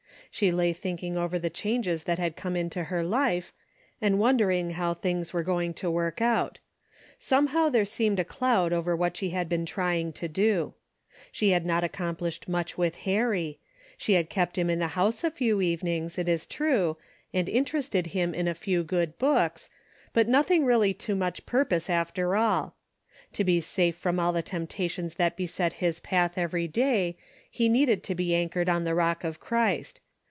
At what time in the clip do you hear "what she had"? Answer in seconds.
8.95-9.49